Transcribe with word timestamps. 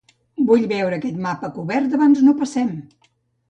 Vull 0.47 0.63
veure 0.71 0.97
aquest 1.01 1.21
mapa 1.27 1.51
cobert 1.59 1.95
abans 2.01 2.27
no 2.29 2.37
passem! 2.43 2.77